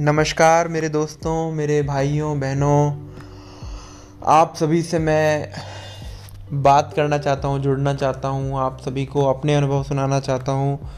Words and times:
नमस्कार 0.00 0.68
मेरे 0.68 0.88
दोस्तों, 0.88 1.52
मेरे 1.52 1.82
भाइयों, 1.82 2.40
बहनों। 2.40 2.92
आप 4.26 4.54
सभी 4.56 4.82
से 4.82 4.98
मैं 4.98 5.48
बात 6.52 6.92
करना 6.96 7.18
चाहता 7.18 7.48
हूँ, 7.48 7.58
जुड़ना 7.58 7.94
चाहता 7.94 8.28
हूँ, 8.28 8.58
आप 8.58 8.78
सभी 8.80 9.06
को 9.06 9.24
अपने 9.24 9.54
अनुभव 9.54 9.82
सुनाना 9.82 10.20
चाहता 10.20 10.52
हूँ 10.52 10.88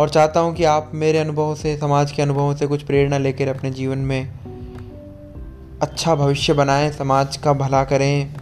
और 0.00 0.08
चाहता 0.08 0.40
हूँ 0.40 0.54
कि 0.54 0.64
आप 0.64 0.90
मेरे 0.94 1.18
अनुभव 1.18 1.54
से, 1.54 1.76
समाज 1.76 2.12
के 2.12 2.22
अनुभवों 2.22 2.54
से 2.54 2.66
कुछ 2.66 2.82
प्रेरणा 2.82 3.18
लेकर 3.18 3.48
अपने 3.48 3.70
जीवन 3.70 3.98
में 3.98 4.38
अच्छा 5.82 6.14
भविष्य 6.14 6.52
बनाएँ, 6.52 6.92
समाज 6.92 7.36
का 7.36 7.52
भला 7.52 7.84
करें। 7.84 8.34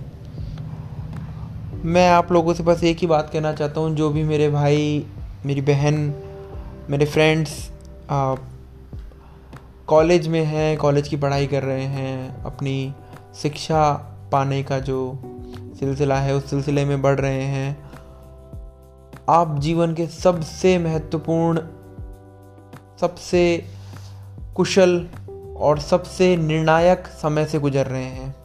मैं 1.85 2.11
आप 2.11 2.33
लोगों 2.33 2.55
से 2.55 2.63
बस 2.63 2.85
एक 2.85 2.99
ही 2.99 3.07
बात 3.07 3.31
कहना 3.33 3.53
चाहता 3.53 3.81
हूँ, 3.81 3.95
जो 3.97 4.11
भी 4.11 4.23
मेरे 4.23 4.51
भाई, 4.51 5.07
मेरी 5.47 5.61
बहन, 5.61 6.15
मेरे 6.91 7.07
फ्रेंड्स 7.07 7.71
कॉलेज 9.87 10.29
में 10.29 10.45
हैं, 10.45 10.79
कॉलेज 10.79 11.09
की 11.09 11.17
पढ़ाई 11.17 11.47
कर 11.47 11.63
रहे 11.63 11.85
हैं, 11.85 12.43
अपनी 12.43 12.95
शिक्षा 13.43 13.93
पाने 14.33 14.63
का 14.63 14.79
जो 14.79 15.19
सिलसिला 15.81 16.17
है, 16.17 16.35
उस 16.35 16.51
सिलसिले 16.51 16.85
में 16.85 17.03
बढ़ 17.03 17.21
रहे 17.21 17.43
हैं। 17.43 17.91
आप 19.29 19.59
जीवन 19.59 19.95
के 19.95 20.07
सबसे 20.07 20.79
महत्वपूर्ण, 20.79 21.61
सबसे 23.01 23.65
कुशल 24.55 25.09
और 25.57 25.79
सबसे 25.79 26.37
निर्णायक 26.37 27.07
समय 27.07 27.45
से 27.45 27.59
गुजर 27.59 27.87
रहे 27.87 28.05
हैं। 28.05 28.37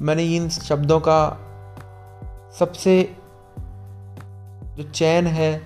मैंने 0.00 0.24
इन 0.24 0.48
शब्दों 0.48 1.00
का 1.00 1.38
सबसे 2.58 3.16
जो 4.76 4.82
चयन 4.82 5.26
है, 5.26 5.62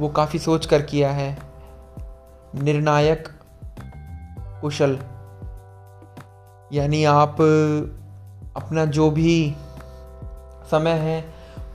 वो 0.00 0.08
काफ़ी 0.08 0.38
सोच 0.38 0.66
कर 0.66 0.82
किया 0.82 1.10
है। 1.10 1.38
निर्णायक 2.54 3.28
कुशल। 4.60 4.98
यानी 6.72 7.04
आप, 7.04 7.40
अपना 8.56 8.84
जो 8.84 9.10
भी 9.10 9.54
समय 10.70 10.90
है, 10.90 11.24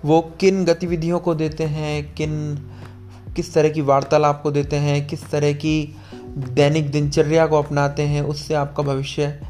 वो 0.05 0.21
किन 0.39 0.63
गतिविधियों 0.65 1.19
को 1.19 1.35
देते 1.35 1.63
हैं, 1.63 2.13
किन, 2.13 2.33
किस 3.35 3.53
तरह 3.53 3.69
की 3.69 3.81
वार्तालाप 3.81 4.41
को 4.41 4.51
देते 4.51 4.75
हैं, 4.75 5.07
किस 5.07 5.29
तरह 5.29 5.53
की 5.53 5.95
दैनिक 6.37 6.91
दिनचर्या 6.91 7.47
को 7.47 7.57
अपनाते 7.57 8.03
हैं, 8.03 8.21
उससे 8.21 8.53
आपका 8.53 8.83
भविष्य 8.83 9.41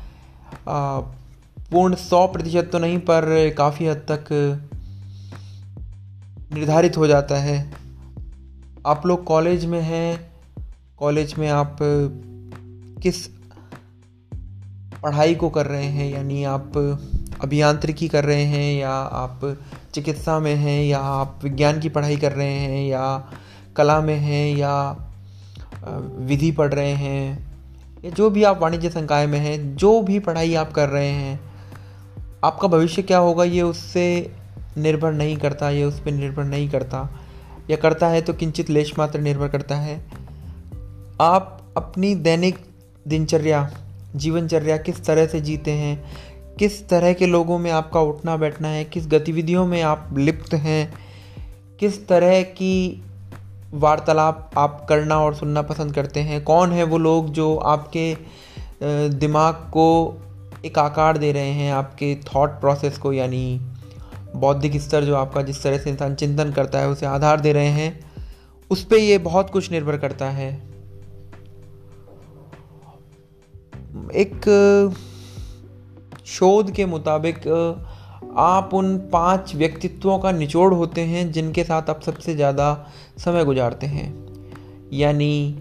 पूर्ण 1.71 1.95
सौ 1.95 2.25
प्रतिशत 2.27 2.69
तो 2.71 2.79
नहीं, 2.79 2.99
पर 2.99 3.53
काफ़ी 3.57 3.87
हद 3.87 4.05
तक 4.11 4.25
निर्धारित 6.53 6.97
हो 6.97 7.07
जाता 7.07 7.35
है। 7.35 7.73
आप 8.87 9.05
लोग 9.05 9.23
कॉलेज 9.23 9.65
में 9.65 9.81
हैं, 9.81 10.31
कॉलेज 10.97 11.33
में 11.37 11.49
आप 11.49 11.77
किस 13.03 13.27
पढ़ाई 15.03 15.35
को 15.35 15.49
कर 15.49 15.65
रहे 15.65 15.85
हैं, 15.85 16.11
यानी 16.11 16.43
आप 16.43 16.77
अभियांत्रिकी 17.41 18.07
कर 18.07 18.25
रहे 18.25 18.43
हैं, 18.43 18.79
या 18.79 18.91
आप 18.91 19.57
चिकित्सा 19.93 20.39
में 20.39 20.55
हैं, 20.55 20.83
या 20.85 20.99
आप 20.99 21.39
विज्ञान 21.43 21.79
की 21.79 21.89
पढ़ाई 21.89 22.17
कर 22.17 22.31
रहे 22.31 22.53
हैं, 22.53 22.87
या 22.87 23.31
कला 23.75 24.01
में 24.01 24.17
हैं, 24.17 24.57
या 24.57 24.75
विधि 26.19 26.51
पढ़ 26.51 26.73
रहे 26.73 26.93
हैं, 26.93 27.53
या 28.05 28.11
जो 28.11 28.29
भी 28.29 28.43
आप 28.43 28.61
वाणिज्य 28.61 28.89
संकाय 28.89 29.27
में 29.27 29.39
हैं, 29.39 29.75
जो 29.75 30.01
भी 30.01 30.19
पढ़ाई 30.19 30.55
आप 30.55 30.71
कर 30.71 30.89
रहे 30.89 31.09
हैं, 31.09 31.39
आपका 32.43 32.67
भविष्य 32.67 33.01
क्या 33.01 33.17
होगा, 33.17 33.43
ये 33.43 33.61
उससे 33.61 34.35
निर्भर 34.77 35.13
नहीं 35.13 35.37
करता, 35.37 35.69
ये 35.69 35.83
उस 35.83 35.99
पर 35.99 36.11
निर्भर 36.11 36.43
नहीं 36.43 36.69
करता, 36.69 37.09
या 37.69 37.77
करता 37.77 38.07
है 38.07 38.21
तो 38.21 38.33
किंचित 38.33 38.69
लेश 38.69 38.99
मात्र 38.99 39.19
निर्भर 39.19 39.47
करता 39.47 39.75
है। 39.75 39.97
आप 41.21 41.73
अपनी 41.77 42.15
दैनिक 42.15 42.72
दिनचर्या, 43.07 43.69
जीवनचर्या 44.15 44.77
किस 44.77 45.05
तरह 45.05 45.27
से 45.27 45.41
जीते 45.41 45.71
हैं, 45.71 46.03
किस 46.59 46.89
तरह 46.89 47.13
के 47.13 47.25
लोगों 47.25 47.57
में 47.59 47.71
आपका 47.71 47.99
उठना 47.99 48.37
बैठना 48.37 48.67
है, 48.67 48.85
किस 48.85 49.07
गतिविधियों 49.07 49.65
में 49.67 49.81
आप 49.81 50.09
लिप्त 50.17 50.53
हैं, 50.53 50.93
किस 51.79 52.07
तरह 52.07 52.41
की 52.41 53.03
वार्तालाप 53.73 54.51
आप 54.57 54.85
करना 54.89 55.19
और 55.19 55.35
सुनना 55.35 55.61
पसंद 55.61 55.93
करते 55.93 56.19
हैं, 56.19 56.43
कौन 56.43 56.71
है 56.71 56.83
वो 56.83 56.97
लोग 56.97 57.29
जो 57.29 57.55
आपके 57.55 58.17
दिमाग 59.09 59.53
को 59.53 60.17
एक 60.65 60.79
आकार 60.79 61.17
दे 61.17 61.31
रहे 61.31 61.51
हैं, 61.51 61.71
आपके 61.73 62.15
थॉट 62.15 62.49
प्रोसेस 62.49 62.97
को, 62.97 63.13
यानी 63.13 63.59
बौद्धिक 64.35 64.81
स्तर 64.81 65.03
जो 65.03 65.15
आपका 65.15 65.41
जिस 65.41 65.63
तरह 65.63 65.77
से 65.77 65.89
इंसान 65.89 66.15
चिंतन 66.15 66.51
करता 66.51 66.79
है, 66.79 66.89
उसे 66.89 67.05
आधार 67.05 67.39
दे 67.39 67.53
रहे 67.53 67.67
हैं, 67.67 67.99
उस 68.71 68.83
पर 68.83 68.95
ये 68.95 69.17
बहुत 69.17 69.49
कुछ 69.49 69.71
निर्भर 69.71 69.97
करता 69.97 70.29
है। 70.29 70.72
एक 74.11 74.45
शोध 76.25 76.71
के 76.71 76.85
मुताबिक 76.85 77.47
आप 78.37 78.73
उन 78.73 78.97
पाँच 79.13 79.55
व्यक्तित्वों 79.55 80.17
का 80.19 80.31
निचोड़ 80.31 80.73
होते 80.73 81.01
हैं 81.01 81.31
जिनके 81.31 81.63
साथ 81.63 81.89
आप 81.89 82.01
सबसे 82.01 82.35
ज़्यादा 82.35 82.67
समय 83.17 83.45
गुजारते 83.45 83.87
हैं। 83.87 84.07
यानी 84.93 85.57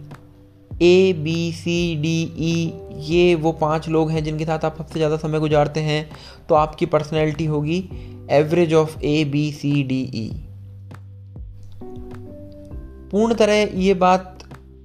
ए 0.83 1.13
बी 1.13 1.53
सी 1.53 1.97
डी 1.97 2.21
ई 2.39 2.73
ये 3.05 3.35
वो 3.35 3.53
पाँच 3.53 3.89
लोग 3.89 4.11
हैं 4.11 4.25
जिनके 4.25 4.45
साथ 4.45 4.65
आप 4.65 4.79
सबसे 4.79 4.99
ज़्यादा 4.99 5.17
समय 5.17 5.41
गुजारते 5.41 5.81
हैं 5.81 6.11
तो 6.49 6.55
आपकी 6.55 6.87
पर्सनैलिटी 6.87 7.47
होगी 7.47 7.79
average 8.31 8.75
of 8.75 8.99
A 9.01 9.25
B 9.25 9.51
C 9.53 9.83
D 9.83 10.01
E 10.15 10.31
पूर्ण 13.11 13.35
तरह 13.35 13.69
ये 13.75 13.95
बात 13.95 14.39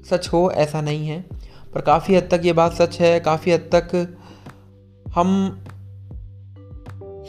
सच 0.09 0.27
हो, 0.27 0.49
ऐसा 0.51 0.81
नहीं 0.81 1.07
है। 1.07 1.36
पर 1.73 1.81
काफ़ी 1.81 2.15
हद 2.15 2.27
तक 2.31 2.41
ये 2.45 2.53
बात 2.53 2.73
सच 2.73 2.99
है, 3.01 3.19
काफ़ी 3.19 3.51
हद 3.51 3.69
तक 3.75 4.15
हम 5.05 5.63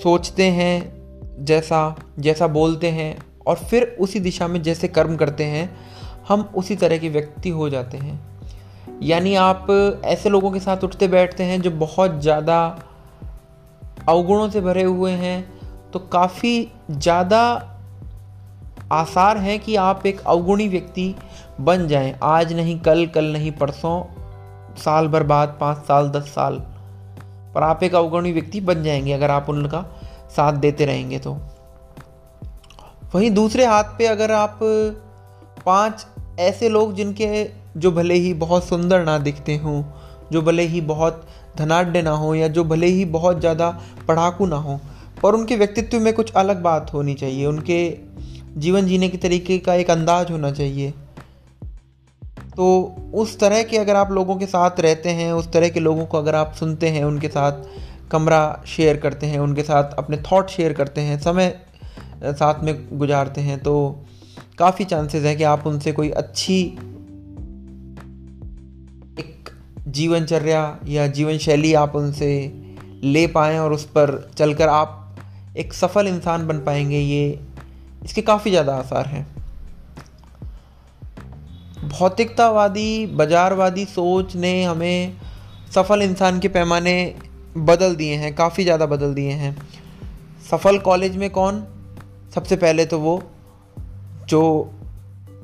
सोचते 0.03 0.47
हैं 0.51 1.45
जैसा 1.45 1.81
जैसा 2.19 2.47
बोलते 2.49 2.91
हैं 2.91 3.17
और 3.47 3.57
फिर 3.61 3.97
उसी 4.01 4.21
दिशा 4.21 4.49
में 4.49 4.63
जैसे 4.63 4.89
कर्म 4.89 5.17
करते 5.17 5.45
हैं, 5.45 5.69
हम 6.29 6.43
उसी 6.57 6.77
तरह 6.77 6.99
के 6.99 7.09
व्यक्ति 7.09 7.51
हो 7.51 7.69
जाते 7.71 7.99
हैं। 7.99 8.21
यानी 9.03 9.35
आप 9.35 9.67
ऐसे 10.05 10.29
लोगों 10.29 10.51
के 10.51 10.61
साथ 10.61 10.85
उठते 10.85 11.09
बैठते 11.09 11.45
हैं 11.45 11.61
जो 11.63 11.71
बहुत 11.71 12.21
ज़्यादा 12.21 12.59
अवगुणों 14.09 14.49
से 14.51 14.61
भरे 14.61 14.83
हुए 14.83 15.13
हैं 15.13 15.91
तो 15.93 15.99
काफ़ी 16.13 16.71
ज़्यादा 16.91 17.41
आसार 18.93 19.39
हैं 19.39 19.59
कि 19.61 19.75
आप 19.77 20.07
एक 20.07 20.21
अवगुणी 20.21 20.69
व्यक्ति 20.69 21.15
बन 21.61 21.87
जाएँ। 21.89 22.15
आज 22.23 22.53
नहीं, 22.53 22.79
कल 22.81 23.07
कल 23.07 23.33
नहीं, 23.33 23.53
परसों 23.53 24.01
साल 24.79 25.09
भर 25.09 25.23
बाद, 25.23 25.57
पाँच 25.61 25.79
साल, 25.79 26.09
दस 26.09 26.29
साल, 26.29 26.59
पर 27.55 27.63
आप 27.63 27.83
एक 27.83 27.95
अवगणी 27.95 28.33
व्यक्ति 28.33 28.61
बन 28.61 28.83
जाएँगे 28.83 29.13
अगर 29.13 29.31
आप 29.31 29.51
उनका 29.51 29.85
साथ 30.31 30.53
देते 30.53 30.85
रहेंगे 30.85 31.19
तो। 31.19 31.33
वहीं 33.15 33.31
दूसरे 33.31 33.67
हाथ 33.67 33.85
पे 33.85 34.07
अगर 34.07 34.33
आप 34.33 34.59
पाँच 35.67 36.07
ऐसे 36.39 36.69
लोग 36.69 36.95
जिनके 36.95 37.45
जो 37.77 37.93
भले 37.93 38.15
ही 38.15 38.35
बहुत 38.35 38.65
सुंदर 38.65 39.05
ना 39.05 39.19
दिखते 39.19 39.57
हों, 39.57 39.83
जो 40.33 40.43
भले 40.43 40.63
ही 40.63 40.81
बहुत 40.81 41.27
धनाढ़ 41.57 42.03
ना 42.03 42.11
हो, 42.11 42.35
या 42.35 42.49
जो 42.49 42.65
भले 42.65 42.87
ही 42.87 43.05
बहुत 43.05 43.41
ज़्यादा 43.41 43.71
पढ़ाकू 44.09 44.47
ना 44.47 44.57
हो, 44.57 44.81
पर 45.23 45.35
उनके 45.35 45.57
व्यक्तित्व 45.57 46.01
में 46.01 46.13
कुछ 46.13 46.33
अलग 46.33 46.63
बात 46.63 46.93
होनी 46.95 47.15
चाहिए, 47.15 47.47
उनके 47.47 47.99
जीवन 48.57 48.87
जीने 48.87 49.09
के 49.09 49.19
तरीके 49.19 49.59
का 49.59 49.75
एक 49.75 49.91
अंदाज 49.91 50.31
होना 50.31 50.51
चाहिए। 50.51 50.95
तो 52.59 52.67
उस 53.15 53.39
तरह 53.41 53.63
के 53.63 53.77
अगर 53.79 53.97
आप 53.97 54.11
लोगों 54.13 54.37
के 54.37 54.47
साथ 54.47 54.81
रहते 54.81 55.09
हैं, 55.09 55.33
उस 55.33 55.51
तरह 55.53 55.69
के 55.69 55.81
लोगों 55.81 56.07
को 56.07 56.19
अगर 56.19 56.35
आप 56.35 56.53
सुनते 56.53 56.89
हैं, 56.89 57.05
उनके 57.05 57.29
साथ 57.29 57.63
कमरा 58.11 58.63
शेयर 58.67 58.97
करते 58.97 59.27
हैं, 59.27 59.39
उनके 59.39 59.63
साथ 59.63 59.93
अपने 59.99 60.17
थॉट 60.23 60.49
शेयर 60.49 60.73
करते 60.73 61.01
हैं, 61.01 61.19
समय 61.21 61.49
साथ 62.25 62.63
में 62.65 62.99
गुजारते 62.99 63.41
हैं 63.41 63.59
तो 63.59 63.75
काफ़ी 64.59 64.85
चांसेस 64.85 65.25
है 65.25 65.37
कि 65.37 65.45
आप 65.45 65.67
उनसे 65.67 65.93
कोई 65.93 66.11
अच्छी 66.11 66.61
एक 69.19 69.51
जीवनचर्या 69.89 70.79
या 70.89 71.07
जीवन 71.07 71.39
शैली 71.39 71.75
आप 71.75 71.97
उनसे 71.97 72.31
ले 73.05 73.27
पाएँ 73.27 73.59
और 73.59 73.73
उस 73.73 73.85
पर 73.89 74.31
चलकर 74.39 74.69
आप 74.69 75.17
एक 75.57 75.73
सफल 75.75 76.09
इंसान 76.09 76.47
बन 76.49 76.59
पाएँगे, 76.59 76.99
ये 76.99 77.41
इसके 78.05 78.23
काफ़ी 78.23 78.51
ज़्यादा 78.51 78.77
आसार 78.77 79.07
हैं। 79.07 79.27
भौतिकतावादी, 81.85 83.07
बाजारवादी 83.07 83.85
सोच 83.85 84.37
ने 84.37 84.65
हमें 84.65 85.17
सफल 85.75 86.03
इंसान 86.03 86.41
के 86.41 86.49
पैमाने 86.49 87.15
बदल 87.57 87.95
दिए 87.97 88.15
हैं, 88.15 88.35
काफ़ी 88.35 88.65
ज़्यादा 88.65 88.87
बदल 88.87 89.15
दिए 89.15 89.31
हैं। 89.31 89.57
सफल 90.51 90.79
कॉलेज 90.79 91.17
में 91.17 91.31
कौन? 91.31 91.65
सबसे 92.35 92.57
पहले 92.57 92.87
तो 92.87 92.99
वो, 92.99 93.23
जो 94.29 94.73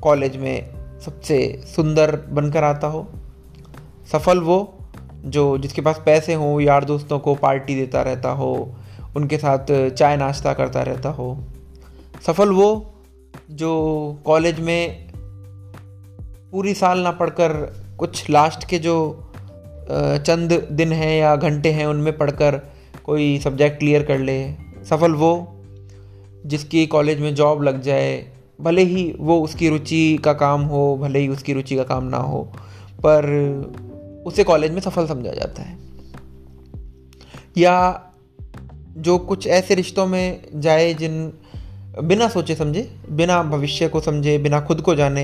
कॉलेज 0.01 0.37
में 0.37 0.69
सबसे 0.99 1.63
सुंदर 1.75 2.15
बनकर 2.15 2.63
आता 2.63 2.87
हो। 2.87 3.07
सफल 4.11 4.39
वो, 4.39 4.79
जो 5.25 5.57
जिसके 5.57 5.81
पास 5.81 6.01
पैसे 6.05 6.33
हों, 6.33 6.61
यार 6.61 6.85
दोस्तों 6.85 7.19
को 7.19 7.35
पार्टी 7.35 7.75
देता 7.75 8.01
रहता 8.01 8.29
हो, 8.29 8.75
उनके 9.15 9.37
साथ 9.37 9.89
चाय 9.89 10.17
नाश्ता 10.17 10.53
करता 10.53 10.81
रहता 10.81 11.09
हो। 11.09 11.43
सफल 12.27 12.49
वो, 12.49 12.95
जो 13.51 14.21
कॉलेज 14.25 14.59
में 14.59 15.04
पूरी 16.53 16.73
साल 16.73 16.99
ना 16.99 17.11
पढ़कर 17.11 17.53
कुछ 17.97 18.29
लास्ट 18.29 18.67
के 18.69 18.77
जो 18.79 18.95
चंद 19.89 20.53
दिन 20.71 20.91
हैं 20.91 21.17
या 21.17 21.35
घंटे 21.35 21.71
हैं, 21.71 21.85
उनमें 21.85 22.17
पढ़कर 22.17 22.59
कोई 23.03 23.37
सब्जेक्ट 23.39 23.79
क्लियर 23.79 24.03
कर 24.03 24.19
ले। 24.19 24.37
सफल 24.85 25.11
वो, 25.11 25.31
जिसकी 26.45 26.85
कॉलेज 26.85 27.19
में 27.19 27.33
जॉब 27.35 27.63
लग 27.63 27.81
जाए, 27.81 28.31
भले 28.61 28.81
ही 28.81 29.15
वो 29.19 29.39
उसकी 29.41 29.69
रुचि 29.69 30.17
का 30.17 30.33
काम 30.33 30.61
हो, 30.61 30.97
भले 30.97 31.19
ही 31.19 31.27
उसकी 31.27 31.53
रुचि 31.53 31.75
का 31.75 31.83
काम 31.83 32.03
ना 32.03 32.17
हो, 32.17 32.41
पर 32.99 34.23
उसे 34.25 34.43
कॉलेज 34.43 34.71
में 34.71 34.81
सफल 34.81 35.07
समझा 35.07 35.31
जाता 35.31 35.61
है। 35.61 35.77
या 37.57 38.01
जो 38.97 39.17
कुछ 39.17 39.47
ऐसे 39.47 39.75
रिश्तों 39.75 40.05
में 40.07 40.41
जाए 40.55 40.93
जिन, 40.93 41.33
बिना 42.03 42.27
सोचे 42.29 42.55
समझे, 42.55 42.89
बिना 43.09 43.43
भविष्य 43.43 43.87
को 43.87 43.99
समझे, 44.01 44.37
बिना 44.37 44.59
खुद 44.59 44.81
को 44.81 44.95
जाने 44.95 45.23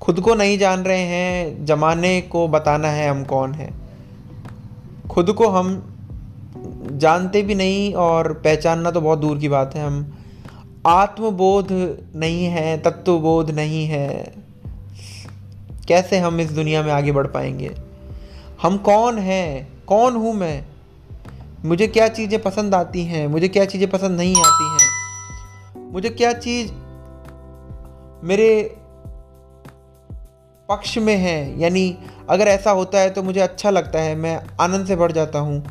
खुद 0.00 0.20
को 0.20 0.34
नहीं 0.34 0.58
जान 0.58 0.80
रहे 0.80 1.00
हैं, 1.00 1.64
जमाने 1.64 2.20
को 2.20 2.48
बताना 2.48 2.88
है 2.88 3.10
हम 3.10 3.24
कौन 3.24 3.52
हैं। 3.52 3.74
खुद 5.08 5.32
को 5.32 5.48
हम 5.48 5.92
जानते 6.92 7.42
भी 7.42 7.54
नहीं 7.54 7.94
और 7.94 8.32
पहचानना 8.32 8.90
तो 8.90 9.00
बहुत 9.00 9.18
दूर 9.18 9.38
की 9.38 9.48
बात 9.48 9.74
है। 9.74 9.86
हम 9.86 10.18
आत्मबोध 10.86 11.68
नहीं 12.16 12.44
है, 12.44 12.78
तत्वबोध 12.78 13.50
नहीं 13.50 13.86
है। 13.86 14.34
कैसे 15.88 16.18
हम 16.18 16.40
इस 16.40 16.50
दुनिया 16.50 16.82
में 16.82 16.92
आगे 16.92 17.12
बढ़ 17.12 17.26
पाएँगे? 17.26 17.74
हम 18.62 18.78
कौन 18.78 19.18
हैं? 19.18 19.68
कौन 19.86 20.16
हूँ 20.16 20.34
मैं? 20.34 20.64
मुझे 21.64 21.86
क्या 21.86 22.08
चीज़ें 22.08 22.42
पसंद 22.42 22.74
आती 22.74 23.02
हैं? 23.02 23.26
मुझे 23.26 23.48
क्या 23.48 23.64
चीज़ें 23.64 23.90
पसंद 23.90 24.18
नहीं 24.18 24.34
आती 24.36 24.76
हैं? 24.76 24.90
मुझे 25.92 26.08
क्या 26.08 26.32
चीज़ 26.32 26.72
मेरे 28.26 28.76
पक्ष 30.68 30.98
में 30.98 31.16
है। 31.16 31.60
यानी 31.60 31.96
अगर 32.30 32.48
ऐसा 32.48 32.70
होता 32.70 32.98
है 32.98 33.10
तो 33.10 33.22
मुझे 33.22 33.40
अच्छा 33.40 33.70
लगता 33.70 33.98
है, 33.98 34.14
मैं 34.14 34.40
आनंद 34.60 34.86
से 34.86 34.96
बढ़ 34.96 35.12
जाता 35.12 35.38
हूँ। 35.38 35.64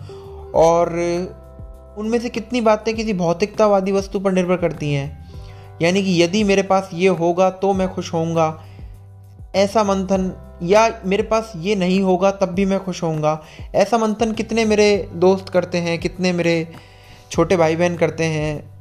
और 0.52 0.90
उनमें 1.98 2.20
से 2.20 2.30
कितनी 2.30 2.62
बातें 2.62 2.96
किसी 2.96 3.14
भौतिकतावादी 3.14 3.92
वस्तु 3.92 4.20
पर 4.20 4.32
निर्भर 4.32 4.58
करती 4.58 4.94
हैं। 4.94 5.26
यानी 5.82 6.04
कि 6.04 6.24
यदि 6.24 6.44
मेरे 6.44 6.64
पास 6.64 6.90
ये 6.94 7.08
होगा 7.08 7.50
तो 7.50 7.74
मैं 7.74 7.94
खुश 7.94 8.14
होऊँगा। 8.14 8.64
ऐसा 9.56 9.84
मंथन 9.84 10.32
या 10.64 11.02
मेरे 11.06 11.24
पास 11.24 11.54
ये 11.56 11.76
नहीं 11.76 12.02
होगा 12.02 12.32
तब 12.32 12.50
भी 12.50 12.66
मैं 12.66 12.84
खुश 12.84 13.04
होऊँगा। 13.04 13.42
ऐसा 13.76 13.98
मंथन 13.98 14.32
कितने 14.32 14.66
मेरे 14.66 15.10
दोस्त 15.14 15.50
करते 15.50 15.78
हैं, 15.78 16.00
कितने 16.00 16.32
मेरे 16.32 16.76
छोटे 17.32 17.58
भाई 17.58 17.76
बहन 17.76 17.96
करते 17.96 18.24
हैं। 18.24 18.76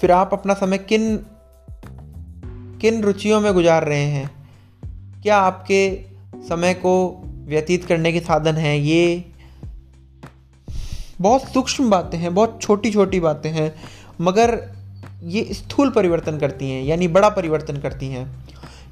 फिर 0.00 0.12
आप 0.12 0.30
अपना 0.32 0.54
समय 0.54 0.78
किन 0.78 1.26
किन 2.84 3.02
रुचियों 3.02 3.40
में 3.40 3.54
गुजार 3.54 3.84
रहे 3.84 4.04
हैं? 4.04 4.30
क्या 5.22 5.36
आपके 5.36 6.04
समय 6.48 6.74
को 6.74 7.22
व्यतीत 7.46 7.84
करने 7.84 8.12
के 8.12 8.20
साधन 8.20 8.54
हैं? 8.54 8.76
ये 8.76 9.24
बहुत 11.20 11.42
सूक्ष्म 11.42 11.90
बातें 11.90 12.18
हैं, 12.18 12.34
बहुत 12.34 12.58
छोटी 12.62 12.90
छोटी 12.90 13.20
बातें 13.20 13.50
हैं, 13.50 13.74
मगर 14.20 14.72
ये 15.22 15.44
स्थूल 15.44 15.90
परिवर्तन 15.90 16.38
करती 16.38 16.70
हैं, 16.70 16.84
यानी 16.84 17.08
बड़ा 17.08 17.28
परिवर्तन 17.28 17.76
करती 17.76 18.06
हैं। 18.06 18.44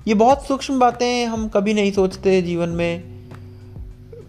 ये 0.09 0.15
बहुत 0.15 0.47
सूक्ष्म 0.47 0.79
बातें 0.79 1.27
हम 1.27 1.49
कभी 1.49 1.75
नहीं 1.75 1.93
सोचते 1.93 2.43
जीवन 2.43 2.69
में। 2.69 3.05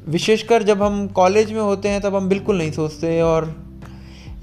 विशेषकर 0.07 0.63
जब 0.63 0.83
हम 0.83 1.07
कॉलेज 1.07 1.51
में 1.51 1.62
होते 1.62 1.89
हैं, 1.89 2.01
तब 2.01 2.15
हम 2.15 2.30
बिल्कुल 2.30 2.57
नहीं 2.57 2.71
सोचते 2.71 3.21
और 3.21 3.65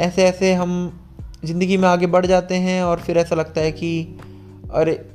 ऐसे 0.01 0.25
ऐसे 0.25 0.55
हम 0.55 1.01
ज़िंदगी 1.45 1.77
में 1.77 1.89
आगे 1.89 2.07
बढ़ 2.07 2.27
जाते 2.27 2.55
हैं 2.55 2.83
और 2.83 3.01
फिर 3.01 3.19
ऐसा 3.19 3.37
लगता 3.37 3.61
है 3.61 3.73
कि 3.73 4.19
अरे 4.75 5.11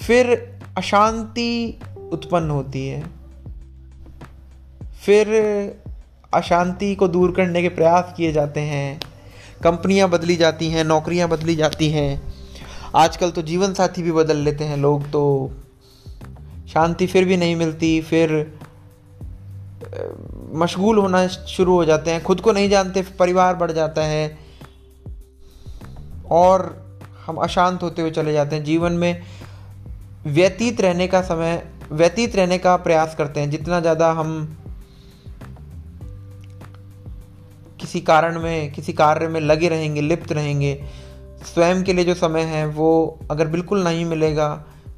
फिर 0.00 0.52
अशांति 0.78 1.80
उत्पन्न 2.12 2.50
होती 2.50 2.88
है। 2.88 3.04
फिर 5.04 5.28
अशांति 6.34 6.94
को 6.94 7.08
दूर 7.08 7.32
करने 7.32 7.62
के 7.62 7.68
प्रयास 7.68 8.14
किए 8.16 8.32
जाते 8.32 8.60
हैं। 8.60 9.00
कंपनियाँ 9.64 10.08
बदली 10.08 10.36
जाती 10.36 10.68
हैं, 10.68 10.84
नौकरियाँ 10.84 11.28
बदली 11.28 11.56
जाती 11.56 11.90
हैं। 11.90 12.34
आजकल 12.94 13.30
तो 13.30 13.42
जीवन 13.42 13.74
साथी 13.74 14.02
भी 14.02 14.12
बदल 14.12 14.36
लेते 14.36 14.64
हैं 14.64 14.76
लोग 14.76 15.10
तो। 15.10 15.52
शांति 16.68 17.06
फिर 17.06 17.24
भी 17.24 17.36
नहीं 17.36 17.56
मिलती, 17.56 18.00
फिर 18.00 18.58
मशगूल 20.54 20.98
होना 20.98 21.26
शुरू 21.26 21.74
हो 21.74 21.84
जाते 21.84 22.10
हैं। 22.10 22.22
खुद 22.22 22.40
को 22.40 22.52
नहीं 22.52 22.70
जानते 22.70 23.02
परिवार 23.02 23.54
बढ़ 23.54 23.72
जाता 23.72 24.04
है। 24.04 24.38
और 26.30 26.82
हम 27.26 27.36
अशांत 27.36 27.82
होते 27.82 28.02
हुए 28.02 28.10
चले 28.10 28.32
जाते 28.32 28.56
हैं। 28.56 28.64
जीवन 28.64 28.92
में 28.92 29.22
व्यतीत 30.26 30.80
रहने 30.80 31.06
का 31.08 31.20
समय, 31.22 31.62
व्यतीत 31.92 32.36
रहने 32.36 32.58
का 32.58 32.76
प्रयास 32.78 33.14
करते 33.14 33.40
हैं। 33.40 33.50
जितना 33.50 33.80
ज़्यादा 33.80 34.10
हम 34.12 34.58
किसी 37.80 38.00
कारण 38.00 38.38
में, 38.40 38.72
किसी 38.72 38.92
कार्य 38.92 39.28
में 39.28 39.40
लगे 39.40 39.68
रहेंगे, 39.68 40.00
लिप्त 40.00 40.32
रहेंगे, 40.32 40.74
स्वयं 41.44 41.82
के 41.84 41.92
लिए 41.92 42.04
जो 42.04 42.14
समय 42.14 42.42
है, 42.42 42.66
वो 42.66 43.18
अगर 43.30 43.46
बिल्कुल 43.46 43.84
नहीं 43.84 44.04
मिलेगा 44.04 44.48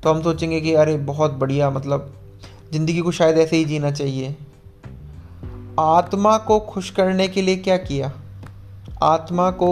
तो 0.02 0.12
हम 0.12 0.22
सोचेंगे 0.22 0.60
कि 0.60 0.74
अरे, 0.74 0.96
बहुत 0.96 1.32
बढ़िया 1.32 1.70
मतलब 1.70 2.12
ज़िंदगी 2.72 3.00
को 3.00 3.12
शायद 3.12 3.38
ऐसे 3.38 3.56
ही 3.56 3.64
जीना 3.64 3.90
चाहिए। 3.90 4.34
आत्मा 5.80 6.36
को 6.38 6.58
खुश 6.60 6.90
करने 6.90 7.28
के 7.28 7.42
लिए 7.42 7.56
क्या 7.56 7.76
किया? 7.76 8.12
आत्मा 9.02 9.50
को 9.52 9.70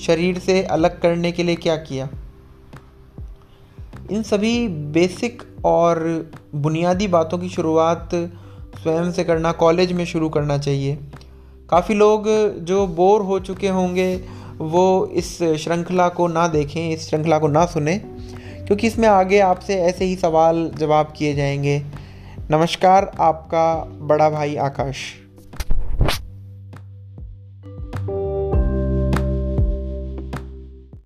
शरीर 0.00 0.38
से 0.38 0.62
अलग 0.62 1.00
करने 1.00 1.32
के 1.32 1.42
लिए 1.42 1.54
क्या 1.54 1.76
किया? 1.76 2.08
इन 4.10 4.22
सभी 4.22 4.68
बेसिक 4.68 5.42
और 5.64 6.26
बुनियादी 6.54 7.08
बातों 7.08 7.38
की 7.38 7.48
शुरुआत 7.48 8.10
स्वयं 8.82 9.12
से 9.12 9.24
करना, 9.24 9.52
कॉलेज 9.52 9.92
में 9.92 10.04
शुरू 10.04 10.28
करना 10.28 10.58
चाहिए। 10.58 10.98
काफ़ी 11.70 11.94
लोग 11.94 12.24
जो 12.58 12.86
बोर 12.86 13.22
हो 13.22 13.40
चुके 13.40 13.68
होंगे, 13.68 14.24
वो 14.58 15.06
इस 15.06 15.42
श्रृंखला 15.42 16.08
को 16.08 16.28
ना 16.28 16.48
देखें, 16.48 16.90
इस 16.90 17.10
श्रृंखला 17.10 17.38
को 17.38 17.48
ना 17.48 17.66
सुने, 17.66 17.98
क्योंकि 18.66 18.86
इसमें 18.86 19.08
आगे 19.08 19.38
आपसे 19.38 19.74
ऐसे 19.74 20.04
ही 20.04 20.16
सवाल 20.16 20.70
जवाब 20.76 21.12
किए 21.16 21.34
जाएँगे। 21.34 21.82
नमस्कार, 22.50 23.12
आपका 23.20 23.84
बड़ा 23.98 24.30
भाई 24.30 24.56
आकाश। 24.56 25.23